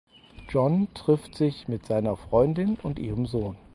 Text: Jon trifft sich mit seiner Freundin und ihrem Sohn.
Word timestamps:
Jon 0.49 0.91
trifft 0.95 1.35
sich 1.35 1.67
mit 1.67 1.85
seiner 1.85 2.17
Freundin 2.17 2.75
und 2.81 2.97
ihrem 2.97 3.27
Sohn. 3.27 3.55